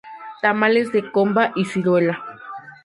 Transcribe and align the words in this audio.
Tamales 0.41 0.91
de 0.93 1.11
comba 1.11 1.51
y 1.55 1.65
ciruela 1.65 2.23